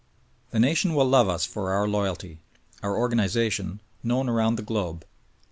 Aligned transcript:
The 0.49 0.57
nation 0.59 0.95
will 0.95 1.05
love 1.05 1.29
us 1.29 1.45
for 1.45 1.69
our 1.71 1.87
loyalty; 1.87 2.39
our 2.81 2.97
organization, 2.97 3.81
known 4.01 4.29
around 4.29 4.55
the 4.55 4.63
globe. 4.63 5.05